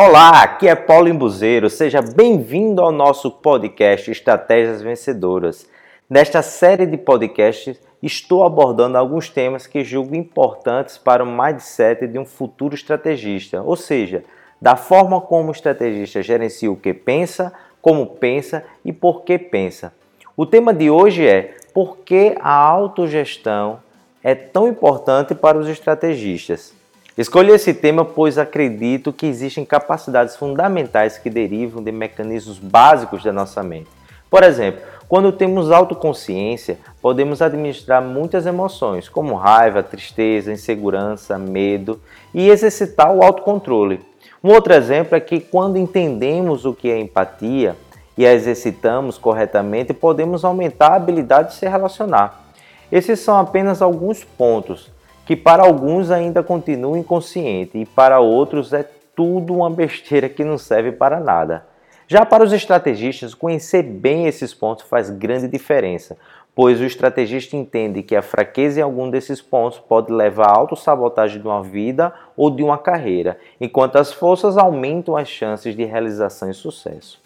Olá, 0.00 0.44
aqui 0.44 0.68
é 0.68 0.76
Paulo 0.76 1.08
Embuzeiro. 1.08 1.68
Seja 1.68 2.00
bem-vindo 2.00 2.80
ao 2.80 2.92
nosso 2.92 3.32
podcast 3.32 4.08
Estratégias 4.08 4.80
Vencedoras. 4.80 5.68
Nesta 6.08 6.40
série 6.40 6.86
de 6.86 6.96
podcasts, 6.96 7.80
estou 8.00 8.44
abordando 8.44 8.96
alguns 8.96 9.28
temas 9.28 9.66
que 9.66 9.82
julgo 9.82 10.14
importantes 10.14 10.96
para 10.96 11.24
o 11.24 11.26
mindset 11.26 12.06
de 12.06 12.16
um 12.16 12.24
futuro 12.24 12.76
estrategista, 12.76 13.60
ou 13.60 13.74
seja, 13.74 14.22
da 14.62 14.76
forma 14.76 15.20
como 15.20 15.48
o 15.48 15.52
estrategista 15.52 16.22
gerencia 16.22 16.70
o 16.70 16.76
que 16.76 16.94
pensa, 16.94 17.52
como 17.82 18.06
pensa 18.06 18.62
e 18.84 18.92
por 18.92 19.22
que 19.22 19.36
pensa. 19.36 19.92
O 20.36 20.46
tema 20.46 20.72
de 20.72 20.88
hoje 20.88 21.26
é 21.26 21.56
por 21.74 21.96
que 22.04 22.36
a 22.38 22.54
autogestão 22.54 23.80
é 24.22 24.36
tão 24.36 24.68
importante 24.68 25.34
para 25.34 25.58
os 25.58 25.66
estrategistas. 25.68 26.77
Escolhi 27.18 27.50
esse 27.50 27.74
tema 27.74 28.04
pois 28.04 28.38
acredito 28.38 29.12
que 29.12 29.26
existem 29.26 29.64
capacidades 29.64 30.36
fundamentais 30.36 31.18
que 31.18 31.28
derivam 31.28 31.82
de 31.82 31.90
mecanismos 31.90 32.60
básicos 32.60 33.24
da 33.24 33.32
nossa 33.32 33.60
mente. 33.60 33.90
Por 34.30 34.44
exemplo, 34.44 34.82
quando 35.08 35.32
temos 35.32 35.72
autoconsciência, 35.72 36.78
podemos 37.02 37.42
administrar 37.42 38.00
muitas 38.00 38.46
emoções, 38.46 39.08
como 39.08 39.34
raiva, 39.34 39.82
tristeza, 39.82 40.52
insegurança, 40.52 41.36
medo, 41.36 42.00
e 42.32 42.48
exercitar 42.50 43.12
o 43.12 43.24
autocontrole. 43.24 44.00
Um 44.44 44.52
outro 44.52 44.72
exemplo 44.72 45.16
é 45.16 45.20
que 45.20 45.40
quando 45.40 45.76
entendemos 45.76 46.64
o 46.64 46.72
que 46.72 46.88
é 46.88 47.00
empatia 47.00 47.74
e 48.16 48.24
a 48.24 48.32
exercitamos 48.32 49.18
corretamente, 49.18 49.92
podemos 49.92 50.44
aumentar 50.44 50.92
a 50.92 50.96
habilidade 50.96 51.48
de 51.48 51.54
se 51.56 51.68
relacionar. 51.68 52.44
Esses 52.92 53.18
são 53.18 53.36
apenas 53.36 53.82
alguns 53.82 54.22
pontos 54.22 54.96
que 55.28 55.36
para 55.36 55.62
alguns 55.62 56.10
ainda 56.10 56.42
continuam 56.42 56.96
inconsciente 56.96 57.76
e 57.76 57.84
para 57.84 58.18
outros 58.18 58.72
é 58.72 58.82
tudo 59.14 59.52
uma 59.52 59.68
besteira 59.68 60.26
que 60.26 60.42
não 60.42 60.56
serve 60.56 60.90
para 60.90 61.20
nada. 61.20 61.66
Já 62.06 62.24
para 62.24 62.42
os 62.42 62.50
estrategistas, 62.50 63.34
conhecer 63.34 63.82
bem 63.82 64.26
esses 64.26 64.54
pontos 64.54 64.86
faz 64.86 65.10
grande 65.10 65.46
diferença, 65.46 66.16
pois 66.54 66.80
o 66.80 66.84
estrategista 66.86 67.56
entende 67.56 68.02
que 68.02 68.16
a 68.16 68.22
fraqueza 68.22 68.80
em 68.80 68.82
algum 68.82 69.10
desses 69.10 69.42
pontos 69.42 69.78
pode 69.78 70.10
levar 70.10 70.46
à 70.46 70.56
autossabotagem 70.56 71.42
de 71.42 71.46
uma 71.46 71.62
vida 71.62 72.10
ou 72.34 72.50
de 72.50 72.62
uma 72.62 72.78
carreira, 72.78 73.38
enquanto 73.60 73.96
as 73.96 74.10
forças 74.10 74.56
aumentam 74.56 75.14
as 75.14 75.28
chances 75.28 75.76
de 75.76 75.84
realização 75.84 76.50
e 76.50 76.54
sucesso. 76.54 77.20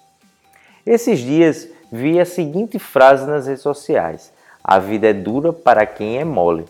Esses 0.85 1.21
dias 1.21 1.69
vi 1.93 2.19
a 2.19 2.25
seguinte 2.25 2.81
frase 2.81 3.25
nas 3.29 3.47
redes 3.47 3.63
sociais: 3.63 4.33
A 4.65 4.81
vida 4.81 5.07
é 5.07 5.13
dura 5.13 5.53
para 5.53 5.87
quem 5.87 6.19
é 6.19 6.25
mole. 6.25 6.65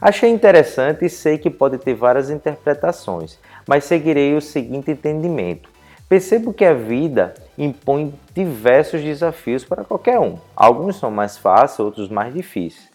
Achei 0.00 0.30
interessante 0.30 1.06
e 1.06 1.10
sei 1.10 1.38
que 1.38 1.48
pode 1.48 1.78
ter 1.78 1.94
várias 1.94 2.28
interpretações, 2.28 3.38
mas 3.66 3.84
seguirei 3.84 4.34
o 4.34 4.42
seguinte 4.42 4.90
entendimento. 4.90 5.70
Percebo 6.06 6.52
que 6.52 6.64
a 6.64 6.74
vida 6.74 7.34
impõe 7.56 8.14
diversos 8.34 9.02
desafios 9.02 9.64
para 9.64 9.84
qualquer 9.84 10.20
um. 10.20 10.38
Alguns 10.54 10.96
são 10.96 11.10
mais 11.10 11.38
fáceis, 11.38 11.80
outros 11.80 12.10
mais 12.10 12.32
difíceis. 12.32 12.88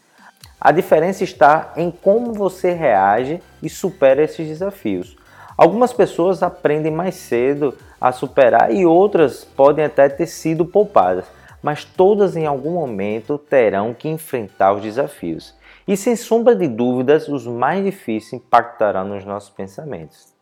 A 0.60 0.72
diferença 0.72 1.24
está 1.24 1.74
em 1.76 1.90
como 1.90 2.34
você 2.34 2.72
reage 2.72 3.42
e 3.64 3.68
supera 3.68 4.24
esses 4.24 4.48
desafios. 4.48 5.18
Algumas 5.58 5.92
pessoas 5.92 6.44
aprendem 6.44 6.92
mais 6.92 7.16
cedo 7.16 7.76
a 8.00 8.12
superar 8.12 8.72
e 8.74 8.86
outras 8.86 9.44
podem 9.44 9.84
até 9.84 10.08
ter 10.08 10.28
sido 10.28 10.66
poupadas, 10.66 11.26
mas 11.64 11.84
todas 11.84 12.38
em 12.38 12.46
algum 12.46 12.72
momento 12.72 13.40
terão 13.40 13.94
que 13.94 14.08
enfrentar 14.08 14.74
os 14.74 14.84
desafios. 14.84 15.60
E 15.88 15.98
sem 15.98 16.16
sombra 16.16 16.56
de 16.56 16.68
dúvidas, 16.68 17.28
os 17.28 17.48
mais 17.48 17.84
difíceis 17.84 18.42
impactarão 18.42 19.06
nos 19.06 19.26
nossos 19.26 19.50
pensamentos. 19.50 20.34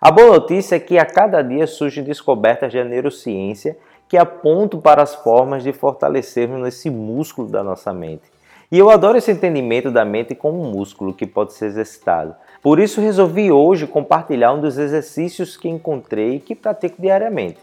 A 0.00 0.10
boa 0.10 0.28
notícia 0.28 0.76
é 0.76 0.80
que 0.80 0.96
a 0.96 1.04
cada 1.04 1.42
dia 1.42 1.66
surgem 1.66 2.04
descobertas 2.04 2.70
de 2.70 2.82
neurociência 2.84 3.76
que 4.08 4.16
apontam 4.16 4.80
para 4.80 5.02
as 5.02 5.14
formas 5.16 5.62
de 5.62 5.72
fortalecermos 5.72 6.66
esse 6.66 6.88
músculo 6.88 7.48
da 7.48 7.62
nossa 7.62 7.92
mente. 7.92 8.22
E 8.70 8.78
eu 8.78 8.90
adoro 8.90 9.18
esse 9.18 9.32
entendimento 9.32 9.90
da 9.90 10.04
mente 10.04 10.34
como 10.34 10.62
um 10.62 10.70
músculo 10.70 11.14
que 11.14 11.26
pode 11.26 11.52
ser 11.54 11.66
exercitado. 11.66 12.34
Por 12.62 12.78
isso 12.78 13.00
resolvi 13.00 13.50
hoje 13.50 13.86
compartilhar 13.86 14.52
um 14.52 14.60
dos 14.60 14.78
exercícios 14.78 15.56
que 15.56 15.68
encontrei 15.68 16.36
e 16.36 16.40
que 16.40 16.54
pratico 16.54 17.00
diariamente. 17.00 17.58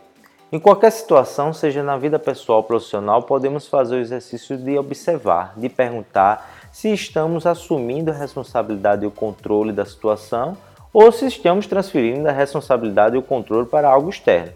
Em 0.52 0.60
qualquer 0.60 0.92
situação, 0.92 1.54
seja 1.54 1.84
na 1.84 1.98
vida 1.98 2.18
pessoal 2.18 2.60
ou 2.60 2.64
profissional, 2.64 3.24
podemos 3.24 3.68
fazer 3.68 3.96
o 3.96 4.00
exercício 4.00 4.58
de 4.58 4.78
observar, 4.78 5.54
de 5.58 5.70
perguntar 5.70 6.65
se 6.76 6.92
estamos 6.92 7.46
assumindo 7.46 8.12
a 8.12 8.14
responsabilidade 8.14 9.06
e 9.06 9.08
o 9.08 9.12
controle 9.12 9.72
da 9.72 9.86
situação 9.86 10.58
ou 10.92 11.10
se 11.10 11.26
estamos 11.26 11.68
transferindo 11.68 12.28
a 12.28 12.34
responsabilidade 12.34 13.16
e 13.16 13.18
o 13.18 13.22
controle 13.22 13.66
para 13.66 13.88
algo 13.88 14.10
externo. 14.10 14.52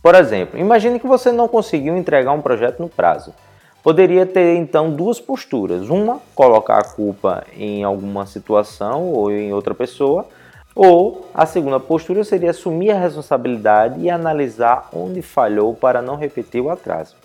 Por 0.00 0.14
exemplo, 0.14 0.56
imagine 0.56 1.00
que 1.00 1.06
você 1.08 1.32
não 1.32 1.48
conseguiu 1.48 1.96
entregar 1.96 2.30
um 2.30 2.40
projeto 2.40 2.78
no 2.78 2.88
prazo. 2.88 3.34
Poderia 3.82 4.24
ter 4.24 4.54
então 4.54 4.92
duas 4.92 5.18
posturas: 5.18 5.90
uma, 5.90 6.20
colocar 6.32 6.78
a 6.78 6.84
culpa 6.84 7.42
em 7.56 7.82
alguma 7.82 8.24
situação 8.24 9.08
ou 9.12 9.32
em 9.32 9.52
outra 9.52 9.74
pessoa, 9.74 10.28
ou 10.76 11.28
a 11.34 11.44
segunda 11.44 11.80
postura 11.80 12.22
seria 12.22 12.50
assumir 12.50 12.92
a 12.92 13.00
responsabilidade 13.00 14.00
e 14.00 14.08
analisar 14.08 14.90
onde 14.92 15.20
falhou 15.22 15.74
para 15.74 16.00
não 16.00 16.14
repetir 16.14 16.60
o 16.60 16.70
atraso. 16.70 17.16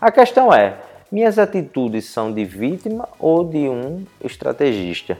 A 0.00 0.12
questão 0.12 0.54
é: 0.54 0.76
minhas 1.10 1.38
atitudes 1.38 2.06
são 2.06 2.32
de 2.32 2.44
vítima 2.44 3.08
ou 3.18 3.44
de 3.44 3.68
um 3.68 4.04
estrategista? 4.22 5.18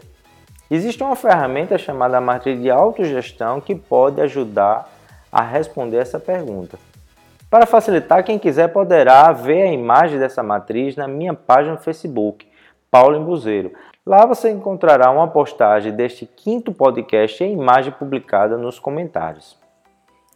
Existe 0.71 1.03
uma 1.03 1.17
ferramenta 1.17 1.77
chamada 1.77 2.21
matriz 2.21 2.61
de 2.61 2.71
autogestão 2.71 3.61
que 3.61 3.75
pode 3.75 4.21
ajudar 4.21 4.89
a 5.33 5.43
responder 5.43 5.97
essa 5.97 6.21
pergunta. 6.21 6.79
Para 7.51 7.67
facilitar, 7.67 8.23
quem 8.23 8.39
quiser 8.39 8.69
poderá 8.69 9.33
ver 9.33 9.63
a 9.63 9.73
imagem 9.73 10.21
dessa 10.21 10.43
matriz 10.43 10.95
na 10.95 11.09
minha 11.09 11.35
página 11.35 11.75
no 11.75 11.81
Facebook, 11.81 12.47
Paulo 12.89 13.17
Embuzeiro. 13.17 13.73
Lá 14.07 14.25
você 14.25 14.49
encontrará 14.51 15.11
uma 15.11 15.27
postagem 15.27 15.93
deste 15.93 16.25
quinto 16.25 16.73
podcast 16.73 17.43
e 17.43 17.47
a 17.47 17.51
imagem 17.51 17.93
publicada 17.93 18.57
nos 18.57 18.79
comentários. 18.79 19.60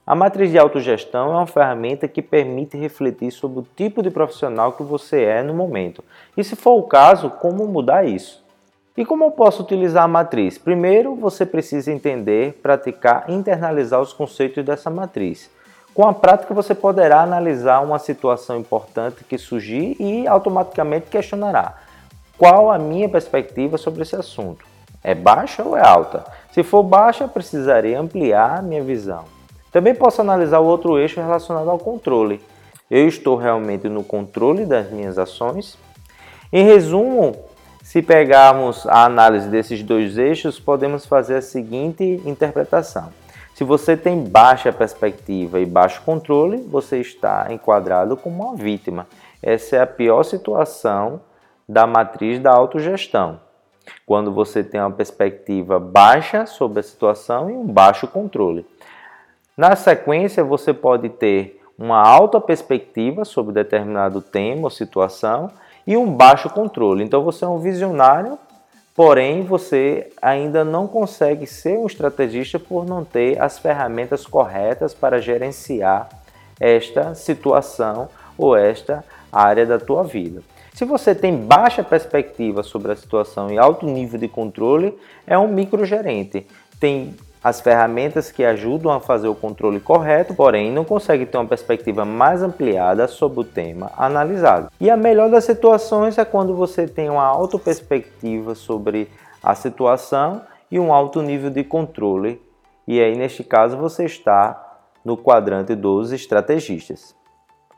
A 0.07 0.15
matriz 0.15 0.51
de 0.51 0.59
autogestão 0.59 1.33
é 1.33 1.37
uma 1.37 1.47
ferramenta 1.47 2.07
que 2.07 2.21
permite 2.21 2.77
refletir 2.77 3.31
sobre 3.31 3.61
o 3.61 3.67
tipo 3.75 4.03
de 4.03 4.11
profissional 4.11 4.73
que 4.73 4.83
você 4.83 5.23
é 5.23 5.43
no 5.43 5.55
momento 5.55 6.05
e, 6.37 6.45
se 6.45 6.55
for 6.55 6.75
o 6.75 6.83
caso, 6.83 7.31
como 7.31 7.67
mudar 7.67 8.05
isso. 8.05 8.45
E 8.99 9.05
como 9.05 9.25
eu 9.25 9.31
posso 9.31 9.63
utilizar 9.63 10.05
a 10.05 10.09
matriz? 10.09 10.59
Primeiro, 10.59 11.15
você 11.15 11.47
precisa 11.47 11.91
entender, 11.91 12.61
praticar 12.63 13.25
e 13.29 13.35
internalizar 13.35 13.99
os 13.99 14.13
conceitos 14.13 14.63
dessa 14.63 14.91
matriz. 14.91 15.51
Com 15.95 16.07
a 16.07 16.13
prática, 16.13 16.53
você 16.53 16.75
poderá 16.75 17.23
analisar 17.23 17.81
uma 17.81 17.99
situação 17.99 18.59
importante 18.59 19.25
que 19.25 19.39
surgir 19.39 19.97
e 19.99 20.29
automaticamente 20.29 21.07
questionará: 21.07 21.79
qual 22.37 22.71
a 22.71 22.79
minha 22.79 23.09
perspectiva 23.09 23.79
sobre 23.79 24.03
esse 24.03 24.15
assunto? 24.15 24.67
É 25.03 25.15
baixa 25.15 25.63
ou 25.63 25.79
é 25.79 25.83
alta? 25.83 26.25
Se 26.53 26.63
for 26.63 26.83
baixa, 26.83 27.27
precisarei 27.27 27.95
ampliar 27.95 28.63
minha 28.63 28.83
visão. 28.83 29.25
Também 29.75 29.93
posso 29.93 30.21
analisar 30.21 30.61
o 30.61 30.67
outro 30.67 30.97
eixo 31.01 31.21
relacionado 31.21 31.69
ao 31.69 31.81
controle. 31.81 32.41
Eu 32.89 33.09
estou 33.09 33.35
realmente 33.35 33.89
no 33.89 34.05
controle 34.05 34.65
das 34.65 34.89
minhas 34.89 35.19
ações? 35.19 35.77
Em 36.53 36.65
resumo, 36.65 37.35
se 37.83 38.01
pegarmos 38.01 38.87
a 38.87 39.05
análise 39.05 39.49
desses 39.49 39.83
dois 39.83 40.17
eixos, 40.17 40.61
podemos 40.61 41.07
fazer 41.07 41.35
a 41.35 41.43
seguinte 41.43 42.23
interpretação. 42.25 43.09
Se 43.53 43.65
você 43.65 43.97
tem 43.97 44.23
baixa 44.23 44.73
perspectiva 44.73 45.59
e 45.59 45.67
baixo 45.67 46.03
controle, 46.03 46.59
você 46.59 47.01
está 47.01 47.49
enquadrado 47.51 48.17
como 48.17 48.45
uma 48.45 48.55
vítima. 48.55 49.09
Essa 49.43 49.75
é 49.75 49.81
a 49.81 49.89
pior 49.89 50.23
situação 50.23 51.21
da 51.69 51.85
matriz 51.85 52.39
da 52.39 52.53
autogestão. 52.53 53.41
Quando 54.07 54.31
você 54.31 54.63
tem 54.63 54.81
uma 54.81 54.93
perspectiva 54.93 55.81
baixa 55.81 56.47
sobre 56.47 56.79
a 56.79 56.83
situação 56.85 57.51
e 57.51 57.55
um 57.55 57.67
baixo 57.67 58.07
controle. 58.07 58.65
Na 59.57 59.77
sequência, 59.77 60.43
você 60.43 60.75
pode 60.75 61.09
ter 61.09 61.61
uma 61.79 62.01
alta 62.01 62.41
perspectiva 62.41 63.25
sobre 63.25 63.55
determinado 63.55 64.21
tema 64.21 64.65
ou 64.65 64.71
situação 64.71 65.51
e 65.87 65.97
um 65.97 66.11
baixo 66.11 66.51
controle. 66.51 67.05
Então 67.05 67.23
você 67.23 67.45
é 67.45 67.49
um 67.49 67.59
visionário, 67.59 68.37
porém 68.97 69.43
você 69.43 70.11
ainda 70.21 70.65
não 70.65 70.89
consegue 70.89 71.47
ser 71.47 71.79
um 71.79 71.87
estrategista 71.87 72.59
por 72.59 72.85
não 72.85 73.05
ter 73.05 73.41
as 73.41 73.59
ferramentas 73.59 74.27
corretas 74.27 74.93
para 74.93 75.21
gerenciar 75.21 76.09
esta 76.59 77.15
situação 77.15 78.09
ou 78.37 78.57
esta 78.57 79.05
área 79.33 79.65
da 79.65 79.79
tua 79.79 80.03
vida. 80.03 80.43
Se 80.73 80.85
você 80.85 81.15
tem 81.15 81.37
baixa 81.37 81.85
perspectiva 81.85 82.65
sobre 82.65 82.91
a 82.91 82.97
situação 82.97 83.53
e 83.53 83.59
alto 83.59 83.87
nível 83.87 84.19
de 84.19 84.27
controle, 84.27 84.99
é 85.25 85.39
um 85.39 85.47
microgerente. 85.47 86.45
Tem 86.81 87.15
as 87.45 87.61
ferramentas 87.61 88.33
que 88.33 88.43
ajudam 88.43 88.91
a 88.91 89.01
fazer 89.01 89.29
o 89.29 89.35
controle 89.35 89.79
correto, 89.79 90.35
porém 90.35 90.73
não 90.73 90.83
consegue 90.83 91.27
ter 91.27 91.37
uma 91.37 91.47
perspectiva 91.47 92.03
mais 92.03 92.43
ampliada 92.43 93.07
sobre 93.07 93.41
o 93.41 93.45
tema 93.45 93.93
analisado. 93.99 94.71
E 94.81 94.89
a 94.89 94.97
melhor 94.97 95.29
das 95.29 95.45
situações 95.45 96.17
é 96.17 96.25
quando 96.25 96.57
você 96.57 96.89
tem 96.89 97.11
uma 97.11 97.23
alta 97.23 97.59
perspectiva 97.59 98.55
sobre 98.55 99.11
a 99.43 99.55
situação 99.55 100.41
e 100.71 100.81
um 100.81 100.91
alto 100.91 101.21
nível 101.21 101.51
de 101.51 101.63
controle. 101.63 102.41
E 102.89 102.99
aí, 102.99 103.15
neste 103.15 103.45
caso, 103.45 103.77
você 103.77 104.07
está 104.07 104.79
no 105.05 105.15
quadrante 105.19 105.75
dos 105.75 106.13
estrategistas. 106.13 107.15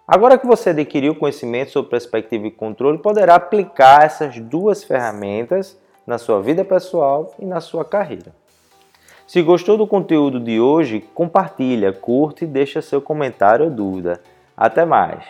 Agora 0.06 0.38
que 0.38 0.46
você 0.46 0.70
adquiriu 0.70 1.16
conhecimento 1.16 1.72
sobre 1.72 1.90
perspectiva 1.90 2.46
e 2.46 2.52
controle, 2.52 2.98
poderá 2.98 3.34
aplicar 3.34 4.04
essas 4.04 4.38
duas 4.38 4.84
ferramentas 4.84 5.76
na 6.06 6.18
sua 6.18 6.40
vida 6.40 6.64
pessoal 6.64 7.34
e 7.40 7.44
na 7.44 7.60
sua 7.60 7.84
carreira. 7.84 8.32
Se 9.26 9.42
gostou 9.42 9.76
do 9.76 9.88
conteúdo 9.88 10.38
de 10.38 10.60
hoje, 10.60 11.00
compartilha, 11.12 11.92
curte 11.92 12.44
e 12.44 12.48
deixa 12.48 12.80
seu 12.80 13.02
comentário 13.02 13.64
ou 13.64 13.70
dúvida. 13.70 14.20
Até 14.56 14.84
mais! 14.84 15.24